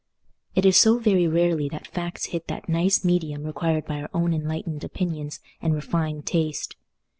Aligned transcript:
It 0.55 0.65
is 0.65 0.77
so 0.77 0.97
very 0.97 1.27
rarely 1.27 1.69
that 1.69 1.85
facts 1.85 2.25
hit 2.33 2.47
that 2.47 2.67
nice 2.67 3.05
medium 3.05 3.43
required 3.43 3.85
by 3.85 4.01
our 4.01 4.09
own 4.15 4.33
enlightened 4.33 4.83
opinions 4.83 5.39
and 5.61 5.75
refined 5.75 6.25
taste! 6.25 6.75